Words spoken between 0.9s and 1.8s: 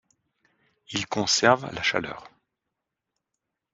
Ils conservent